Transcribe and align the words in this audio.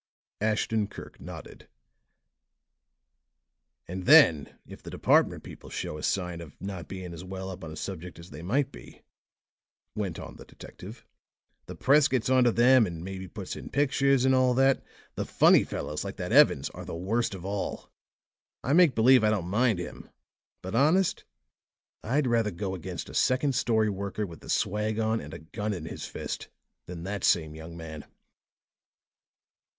Ashton 0.41 0.87
Kirk 0.87 1.19
nodded. 1.21 1.67
"And 3.87 4.07
then, 4.07 4.57
if 4.65 4.81
the 4.81 4.89
department 4.89 5.43
people 5.43 5.69
show 5.69 5.99
a 5.99 6.01
sign 6.01 6.41
of 6.41 6.59
not 6.59 6.87
being 6.87 7.13
as 7.13 7.23
well 7.23 7.51
up 7.51 7.63
on 7.63 7.71
a 7.71 7.75
subject 7.75 8.17
as 8.17 8.31
they 8.31 8.41
might 8.41 8.71
be," 8.71 9.03
went 9.93 10.17
on 10.17 10.37
the 10.37 10.43
detective, 10.45 11.05
"the 11.67 11.75
press 11.75 12.07
gets 12.07 12.31
onto 12.31 12.49
them 12.49 12.87
and 12.87 13.03
maybe 13.03 13.27
puts 13.27 13.55
in 13.55 13.69
pictures, 13.69 14.25
and 14.25 14.33
all 14.33 14.55
that. 14.55 14.83
The 15.13 15.23
funny 15.23 15.63
fellows, 15.63 16.03
like 16.03 16.17
that 16.17 16.31
Evans, 16.31 16.71
are 16.71 16.83
the 16.83 16.95
worst 16.95 17.35
of 17.35 17.45
all. 17.45 17.91
I 18.63 18.73
make 18.73 18.95
believe 18.95 19.23
I 19.23 19.29
don't 19.29 19.45
mind 19.45 19.77
him, 19.77 20.09
but 20.63 20.73
honest, 20.73 21.25
I'd 22.03 22.25
rather 22.25 22.49
go 22.49 22.73
against 22.73 23.07
a 23.07 23.13
second 23.13 23.53
story 23.53 23.87
worker 23.91 24.25
with 24.25 24.39
the 24.39 24.49
swag 24.49 24.97
on 24.97 25.19
and 25.21 25.31
a 25.31 25.37
gun 25.37 25.73
in 25.75 25.85
his 25.85 26.07
fist, 26.07 26.47
than 26.87 27.03
that 27.03 27.23
same 27.23 27.53
young 27.53 27.77
man." 27.77 28.05